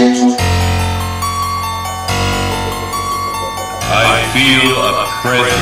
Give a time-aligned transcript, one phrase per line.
[0.00, 0.06] I
[4.32, 5.60] feel a presence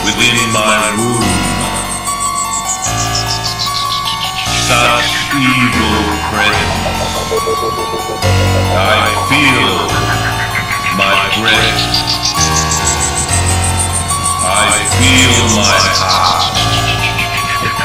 [0.00, 1.28] within my womb.
[4.64, 6.72] Such evil presence.
[8.80, 9.92] I feel
[10.96, 11.84] my breath.
[14.40, 16.48] I feel my heart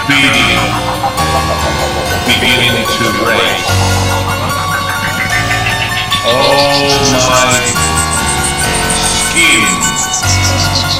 [0.07, 0.55] beating,
[2.31, 4.36] beginning to race.
[6.27, 6.35] All
[7.23, 7.55] my
[8.99, 9.63] skin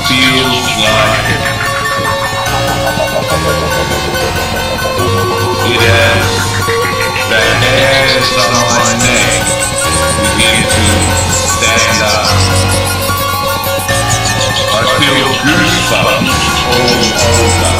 [0.08, 1.28] feels like
[5.68, 6.32] it has
[7.28, 9.44] the hairs on my neck
[10.38, 10.86] begin to
[11.36, 12.32] stand up.
[14.72, 16.40] I feel goosebumps
[16.72, 17.04] all
[17.44, 17.76] over.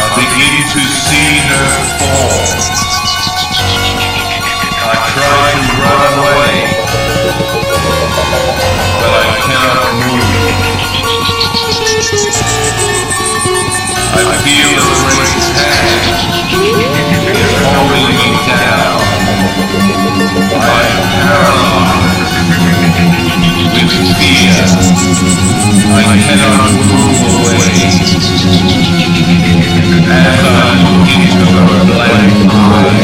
[0.00, 1.68] I begin to see her
[2.00, 3.09] fall.
[5.00, 6.56] I try to run away,
[9.00, 10.28] but I cannot move.
[14.12, 15.40] I feel the great
[17.00, 19.00] hand is holding me down.
[20.52, 22.36] I am paralyzed
[23.72, 24.60] with fear.
[25.96, 27.72] I cannot move away.
[30.12, 32.99] As I look into her black eyes,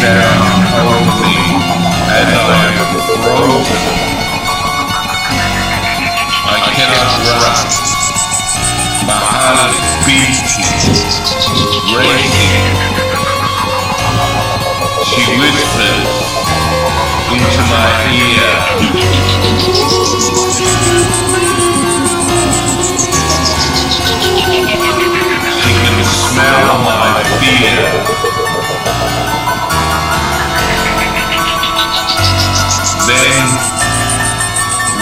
[0.00, 0.40] down
[2.08, 3.84] I am frozen.
[6.46, 7.60] I cannot run.
[9.06, 9.76] My heart
[10.06, 10.40] beating,
[11.96, 12.89] racing.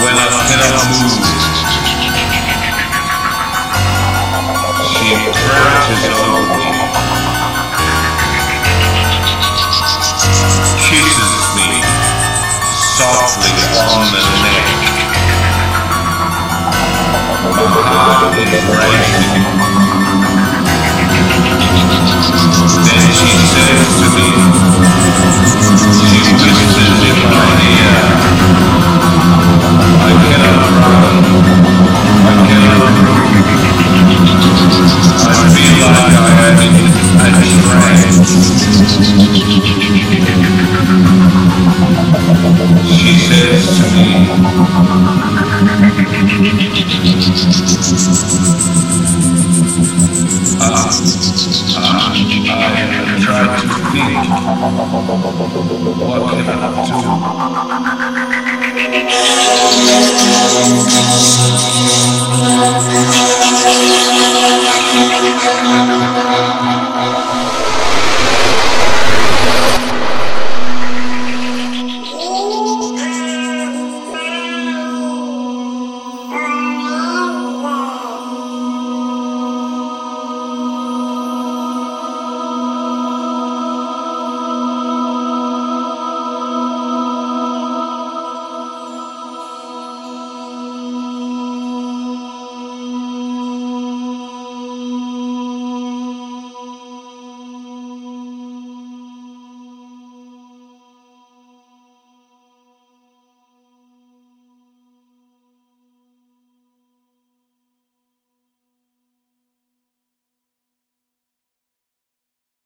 [0.01, 1.19] When I cannot move,
[4.87, 6.71] she crouches over me,
[10.79, 11.83] kisses me
[12.71, 14.67] softly on the neck.
[17.43, 19.78] My heart is racing.
[37.69, 37.77] What
[56.37, 56.59] can I
[61.63, 61.68] do?